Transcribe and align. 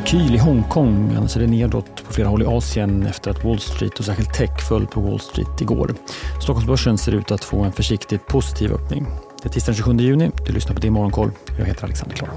rekyl 0.00 0.34
i 0.34 0.38
Hongkong, 0.38 1.14
annars 1.16 1.36
är 1.36 1.40
det 1.40 1.46
nedåt 1.46 2.04
på 2.06 2.12
flera 2.12 2.28
håll 2.28 2.42
i 2.42 2.46
Asien 2.46 3.06
efter 3.06 3.30
att 3.30 3.44
Wall 3.44 3.60
Street 3.60 3.98
och 3.98 4.04
särskilt 4.04 4.34
tech 4.34 4.68
föll 4.68 4.86
på 4.86 5.00
Wall 5.00 5.20
Street 5.20 5.60
igår. 5.60 5.94
Stockholmsbörsen 6.42 6.98
ser 6.98 7.12
ut 7.12 7.30
att 7.30 7.44
få 7.44 7.62
en 7.62 7.72
försiktigt 7.72 8.26
positiv 8.26 8.72
öppning. 8.72 9.06
Det 9.42 9.48
är 9.48 9.52
tisdagen 9.52 9.76
27 9.76 9.96
juni. 9.96 10.30
Du 10.46 10.52
lyssnar 10.52 10.74
på 10.74 10.80
Din 10.80 10.92
Morgonkoll. 10.92 11.30
Jag 11.58 11.66
heter 11.66 11.84
Alexander 11.84 12.16
Klar. 12.16 12.30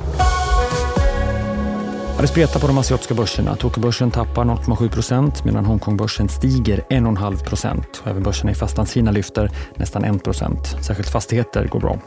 Det 2.21 2.27
spretar 2.27 2.59
på 2.59 2.67
de 2.67 2.77
asiatiska 2.77 3.13
börserna. 3.13 3.55
Tokyobörsen 3.55 4.11
tappar 4.11 4.45
0,7 4.45 4.89
procent 4.89 5.45
medan 5.45 5.65
Hongkongbörsen 5.65 6.29
stiger 6.29 6.83
1,5 6.89 7.43
procent. 7.43 8.03
Även 8.05 8.23
börserna 8.23 8.51
i 8.51 8.55
Fastlandskina 8.55 9.11
lyfter 9.11 9.51
nästan 9.75 10.03
1 10.03 10.23
procent. 10.23 10.75
Särskilt 10.81 11.09
fastigheter 11.09 11.67
går 11.67 11.79
bra. 11.79 11.99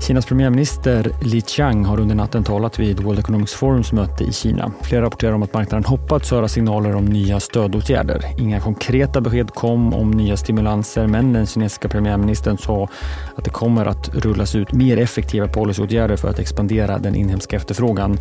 Kinas 0.00 0.26
premiärminister 0.26 1.12
Li 1.22 1.40
Qiang 1.40 1.84
har 1.84 2.00
under 2.00 2.14
natten 2.14 2.44
talat 2.44 2.78
vid 2.78 3.00
World 3.00 3.18
Economics 3.18 3.54
Forums 3.54 3.92
möte 3.92 4.24
i 4.24 4.32
Kina. 4.32 4.72
Flera 4.82 5.02
rapporterar 5.02 5.32
om 5.32 5.42
att 5.42 5.54
marknaden 5.54 5.84
hoppats 5.84 6.30
höra 6.30 6.48
signaler 6.48 6.94
om 6.94 7.04
nya 7.04 7.40
stödåtgärder. 7.40 8.22
Inga 8.38 8.60
konkreta 8.60 9.20
besked 9.20 9.50
kom 9.50 9.94
om 9.94 10.10
nya 10.10 10.36
stimulanser 10.36 11.06
men 11.06 11.32
den 11.32 11.46
kinesiska 11.46 11.88
premiärministern 11.88 12.58
sa 12.58 12.88
att 13.36 13.44
det 13.44 13.50
kommer 13.50 13.86
att 13.86 14.14
rullas 14.14 14.54
ut 14.54 14.72
mer 14.72 14.98
effektiva 14.98 15.48
policyåtgärder 15.48 16.16
för 16.16 16.28
att 16.28 16.38
expandera 16.38 16.98
den 16.98 17.14
inhemska 17.14 17.56
efterfrågan. 17.56 18.18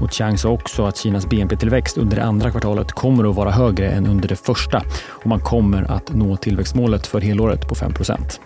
Och 0.00 0.12
Chang 0.12 0.38
sa 0.38 0.48
också 0.48 0.84
att 0.86 0.96
Kinas 0.96 1.26
BNP-tillväxt 1.26 1.98
under 1.98 2.16
det 2.16 2.24
andra 2.24 2.50
kvartalet 2.50 2.92
kommer 2.92 3.30
att 3.30 3.36
vara 3.36 3.50
högre 3.50 3.90
än 3.90 4.06
under 4.06 4.28
det 4.28 4.36
första 4.36 4.82
och 5.06 5.26
man 5.26 5.40
kommer 5.40 5.92
att 5.92 6.14
nå 6.14 6.36
tillväxtmålet 6.36 7.06
för 7.06 7.20
helåret 7.20 7.68
på 7.68 7.74
5 7.74 7.94
procent 7.94 8.40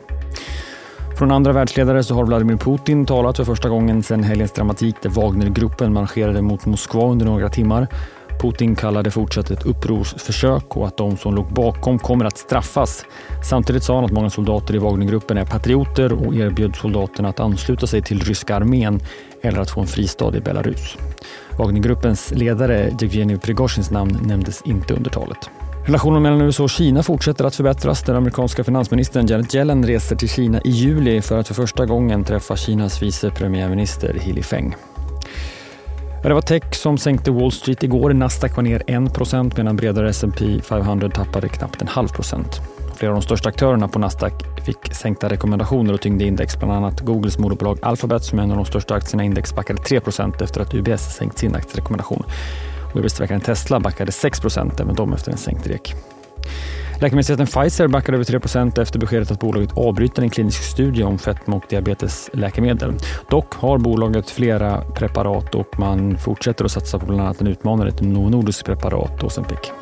från 1.19 1.31
andra 1.31 1.53
världsledare 1.53 2.05
så 2.05 2.15
har 2.15 2.25
Vladimir 2.25 2.57
Putin 2.57 3.07
talat 3.07 3.37
för 3.37 3.45
första 3.45 3.69
gången 3.69 4.03
sedan 4.03 4.23
helgens 4.23 4.53
dramatik 4.53 4.97
där 5.03 5.11
Wagnergruppen 5.11 5.93
marscherade 5.93 6.43
mot 6.43 6.67
Moskva 6.67 7.11
under 7.11 7.27
några 7.27 7.49
timmar. 7.49 7.87
Putin 8.41 8.77
kallade 8.77 9.11
fortsatt 9.11 9.51
ett 9.51 9.67
upprorsförsök 9.67 10.77
och 10.77 10.87
att 10.87 10.97
de 10.97 11.17
som 11.17 11.35
låg 11.35 11.53
bakom 11.53 11.99
kommer 11.99 12.25
att 12.25 12.39
straffas. 12.39 13.05
Samtidigt 13.49 13.83
sa 13.83 13.95
han 13.95 14.05
att 14.05 14.13
många 14.13 14.31
soldater 14.31 14.75
i 14.75 14.79
Wagnergruppen 14.79 15.39
är 15.39 15.45
patrioter 15.45 16.13
och 16.13 16.35
erbjöd 16.35 16.77
soldaterna 16.77 17.29
att 17.29 17.41
ansluta 17.41 17.87
sig 17.87 18.03
till 18.03 18.21
ryska 18.21 18.57
armén 18.57 19.01
eller 19.43 19.61
att 19.61 19.71
få 19.71 19.81
en 19.81 19.87
fristad 19.87 20.37
i 20.37 20.41
Belarus. 20.41 20.97
Wagnergruppens 21.59 22.31
ledare 22.31 22.97
Jevgenij 23.01 23.39
Prigozjins 23.39 23.91
namn 23.91 24.19
nämndes 24.27 24.63
inte 24.63 24.95
under 24.95 25.11
talet. 25.11 25.51
Relationen 25.89 26.23
mellan 26.23 26.41
USA 26.41 26.63
och 26.63 26.71
Kina 26.71 27.03
fortsätter 27.03 27.45
att 27.45 27.55
förbättras. 27.55 28.03
Den 28.03 28.17
amerikanska 28.17 28.65
finansministern 28.65 29.27
Janet 29.27 29.55
Yellen 29.55 29.87
reser 29.87 30.17
till 30.17 30.29
Kina 30.29 30.61
i 30.61 30.71
juli 30.71 31.23
för 31.23 31.39
att 31.39 31.49
för 31.49 31.55
första 31.55 31.87
gången 31.87 32.25
träffa 32.25 32.57
Kinas 32.57 33.03
vice 33.03 33.31
premiärminister 33.31 34.15
Hili 34.15 34.43
Feng. 34.43 34.77
Det 36.23 36.35
var 36.35 36.41
tech 36.41 36.75
som 36.75 36.99
sänkte 36.99 37.31
Wall 37.31 37.53
Street 37.53 37.83
igår. 37.83 38.13
Nasdaq 38.13 38.57
var 38.57 38.63
ner 38.63 38.79
1% 38.87 39.53
medan 39.57 39.77
bredare 39.77 40.09
S&P 40.09 40.61
500 40.63 41.11
tappade 41.11 41.49
knappt 41.49 41.83
en 41.83 41.89
halv 41.89 42.09
procent. 42.09 42.61
Flera 42.95 43.13
av 43.13 43.21
de 43.21 43.23
största 43.23 43.49
aktörerna 43.49 43.89
på 43.89 43.99
Nasdaq 43.99 44.33
fick 44.65 44.95
sänkta 44.95 45.29
rekommendationer 45.29 45.93
och 45.95 46.01
tyngde 46.01 46.25
index. 46.25 46.59
Bland 46.59 46.73
annat 46.73 47.01
Googles 47.01 47.39
moderbolag 47.39 47.79
Alphabet 47.83 48.25
som 48.25 48.39
är 48.39 48.43
en 48.43 48.51
av 48.51 48.57
de 48.57 48.65
största 48.65 48.95
aktierna 48.95 49.23
i 49.23 49.27
index 49.27 49.55
backade 49.55 49.83
3% 49.83 50.43
efter 50.43 50.61
att 50.61 50.75
UBS 50.75 51.15
sänkt 51.15 51.39
sin 51.39 51.55
aktierekommendation 51.55 52.25
och 52.93 53.05
Webbtillverkaren 53.05 53.41
Tesla 53.41 53.81
backade 53.81 54.11
6% 54.11 54.83
även 54.83 54.95
de 54.95 55.13
efter 55.13 55.33
en 55.33 55.39
sänkt 55.39 55.67
rek. 55.67 55.95
Läkemedelsjätten 57.01 57.47
Pfizer 57.47 57.89
backade 57.89 58.17
över 58.17 58.25
3% 58.25 58.81
efter 58.81 58.99
beskedet 58.99 59.31
att 59.31 59.41
bolaget 59.41 59.79
avbryter 59.79 60.23
en 60.23 60.31
klinisk 60.31 60.63
studie 60.63 61.03
om 61.03 61.19
fetma 61.19 61.57
och 61.57 61.65
diabetesläkemedel. 61.69 62.95
Dock 63.31 63.55
har 63.55 63.79
bolaget 63.79 64.31
flera 64.31 64.81
preparat 64.81 65.55
och 65.55 65.79
man 65.79 66.19
fortsätter 66.19 66.65
att 66.65 66.71
satsa 66.71 66.99
på 66.99 67.07
bland 67.07 67.21
annat 67.21 67.41
en 67.41 67.47
utmanare, 67.47 67.89
ett 67.89 68.01
Novo 68.01 68.29
Nordisk 68.29 68.67
preparat, 68.67 69.23
Ozempic. 69.23 69.73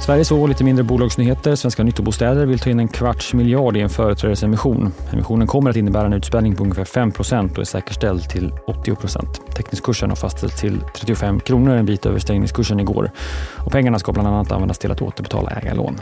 Sverige 0.00 0.24
såg 0.24 0.48
lite 0.48 0.64
mindre 0.64 0.84
bolagsnyheter. 0.84 1.54
Svenska 1.54 1.82
Nyttobostäder 1.82 2.46
vill 2.46 2.58
ta 2.58 2.70
in 2.70 2.80
en 2.80 2.88
kvarts 2.88 3.34
miljard 3.34 3.76
i 3.76 3.80
en 3.80 3.90
företrädesemission. 3.90 4.92
Emissionen 5.12 5.46
kommer 5.46 5.70
att 5.70 5.76
innebära 5.76 6.06
en 6.06 6.12
utspädning 6.12 6.56
på 6.56 6.62
ungefär 6.62 6.84
5% 6.84 7.52
och 7.52 7.58
är 7.58 7.64
säkerställd 7.64 8.28
till 8.30 8.52
80% 8.66 9.52
Teckningskursen 9.54 10.08
har 10.08 10.16
fastställts 10.16 10.60
till 10.60 10.80
35 10.94 11.40
kronor, 11.40 11.76
en 11.76 11.86
bit 11.86 12.06
över 12.06 12.18
stängningskursen 12.18 12.80
igår. 12.80 13.10
Och 13.56 13.72
pengarna 13.72 13.98
ska 13.98 14.12
bland 14.12 14.28
annat 14.28 14.52
användas 14.52 14.78
till 14.78 14.92
att 14.92 15.02
återbetala 15.02 15.50
ägarlån. 15.50 16.00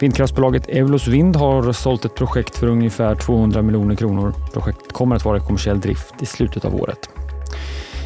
Vindkraftsbolaget 0.00 0.68
Eulus 0.68 1.06
Vind 1.06 1.36
har 1.36 1.72
sålt 1.72 2.04
ett 2.04 2.14
projekt 2.14 2.56
för 2.56 2.66
ungefär 2.66 3.14
200 3.14 3.62
miljoner 3.62 3.94
kronor. 3.94 4.34
Projektet 4.52 4.92
kommer 4.92 5.16
att 5.16 5.24
vara 5.24 5.36
i 5.36 5.40
kommersiell 5.40 5.80
drift 5.80 6.14
i 6.22 6.26
slutet 6.26 6.64
av 6.64 6.74
året. 6.74 7.19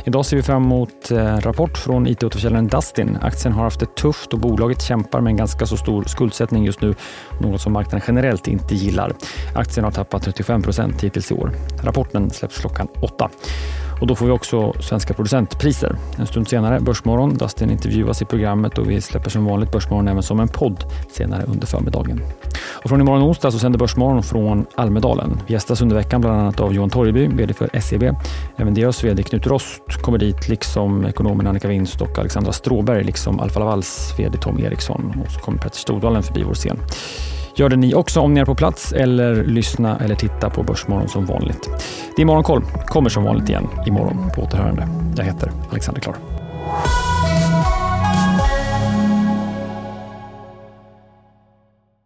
Idag 0.06 0.26
ser 0.26 0.36
vi 0.36 0.42
fram 0.42 0.64
emot 0.64 1.10
en 1.10 1.40
rapport 1.40 1.78
från 1.78 2.06
IT-återförsäljaren 2.06 2.66
Dustin. 2.68 3.18
Aktien 3.22 3.54
har 3.54 3.64
haft 3.64 3.80
det 3.80 3.94
tufft 3.94 4.32
och 4.32 4.38
bolaget 4.38 4.82
kämpar 4.82 5.20
med 5.20 5.30
en 5.30 5.36
ganska 5.36 5.66
så 5.66 5.76
stor 5.76 6.04
skuldsättning 6.04 6.64
just 6.64 6.80
nu, 6.80 6.94
något 7.40 7.60
som 7.60 7.72
marknaden 7.72 8.00
generellt 8.06 8.48
inte 8.48 8.74
gillar. 8.74 9.12
Aktien 9.54 9.84
har 9.84 9.90
tappat 9.90 10.22
35 10.22 10.62
procent 10.62 11.04
hittills 11.04 11.30
i 11.30 11.34
år. 11.34 11.50
Rapporten 11.82 12.30
släpps 12.30 12.58
klockan 12.58 12.88
åtta. 13.02 13.30
Och 14.00 14.06
då 14.06 14.14
får 14.14 14.26
vi 14.26 14.32
också 14.32 14.72
svenska 14.72 15.14
producentpriser. 15.14 15.96
En 16.18 16.26
stund 16.26 16.48
senare 16.48 16.80
Börsmorgon. 16.80 17.34
Dustin 17.34 17.70
intervjuas 17.70 18.22
i 18.22 18.24
programmet 18.24 18.78
och 18.78 18.90
vi 18.90 19.00
släpper 19.00 19.30
som 19.30 19.44
vanligt 19.44 19.72
Börsmorgon 19.72 20.08
även 20.08 20.22
som 20.22 20.40
en 20.40 20.48
podd 20.48 20.84
senare 21.12 21.44
under 21.44 21.66
förmiddagen. 21.66 22.20
Och 22.74 22.88
från 22.88 23.00
imorgon 23.00 23.22
onsdag 23.22 23.50
så 23.50 23.58
sänder 23.58 23.78
Börsmorgon 23.78 24.22
från 24.22 24.66
Almedalen. 24.74 25.40
Vi 25.46 25.52
gästas 25.52 25.82
under 25.82 25.96
veckan 25.96 26.20
bland 26.20 26.40
annat 26.40 26.60
av 26.60 26.74
Johan 26.74 26.90
Torgeby, 26.90 27.26
VD 27.26 27.54
för 27.54 27.80
SEB. 27.80 28.16
Även 28.56 28.74
deras 28.74 29.04
VD 29.04 29.22
Knut 29.22 29.46
Rost 29.46 30.02
kommer 30.02 30.18
dit, 30.18 30.48
liksom 30.48 31.06
ekonomen 31.06 31.46
Annika 31.46 31.68
Winst 31.68 32.00
och 32.00 32.18
Alexandra 32.18 32.52
Stråberg, 32.52 33.04
liksom 33.04 33.40
Alfa 33.40 33.60
Lavals 33.60 34.14
VD 34.18 34.38
Tom 34.38 34.58
Eriksson. 34.60 35.22
Och 35.24 35.32
så 35.32 35.40
kommer 35.40 35.58
Petter 35.58 35.78
Stordalen 35.78 36.22
förbi 36.22 36.42
vår 36.42 36.54
scen. 36.54 36.78
Gör 37.56 37.68
det 37.68 37.76
ni 37.76 37.94
också 37.94 38.20
om 38.20 38.34
ni 38.34 38.40
är 38.40 38.44
på 38.44 38.54
plats 38.54 38.92
eller 38.92 39.44
lyssna 39.44 39.98
eller 39.98 40.14
titta 40.14 40.50
på 40.50 40.62
Börsmorgon 40.62 41.08
som 41.08 41.26
vanligt. 41.26 41.68
Din 42.16 42.26
Morgonkoll 42.26 42.62
kommer 42.86 43.10
som 43.10 43.24
vanligt 43.24 43.48
igen 43.48 43.68
imorgon 43.86 44.30
på 44.34 44.42
återhörande. 44.42 44.88
Jag 45.16 45.24
heter 45.24 45.52
Alexander 45.70 46.00
Klar. 46.00 46.14